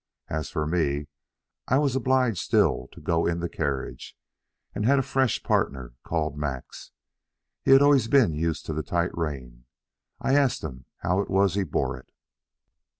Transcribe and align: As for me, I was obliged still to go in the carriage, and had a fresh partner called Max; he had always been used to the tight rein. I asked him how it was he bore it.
As 0.29 0.49
for 0.49 0.65
me, 0.65 1.09
I 1.67 1.77
was 1.77 1.95
obliged 1.95 2.39
still 2.39 2.87
to 2.93 2.99
go 2.99 3.27
in 3.27 3.39
the 3.39 3.47
carriage, 3.47 4.17
and 4.73 4.83
had 4.83 4.97
a 4.97 5.03
fresh 5.03 5.43
partner 5.43 5.93
called 6.03 6.35
Max; 6.35 6.89
he 7.61 7.69
had 7.69 7.83
always 7.83 8.07
been 8.07 8.33
used 8.33 8.65
to 8.65 8.73
the 8.73 8.81
tight 8.81 9.15
rein. 9.15 9.65
I 10.19 10.33
asked 10.35 10.63
him 10.63 10.85
how 11.01 11.19
it 11.21 11.29
was 11.29 11.53
he 11.53 11.63
bore 11.63 11.99
it. 11.99 12.11